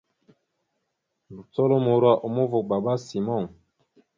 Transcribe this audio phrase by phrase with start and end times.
[1.33, 3.45] Nùcolomoro a uma ava ga baba simon.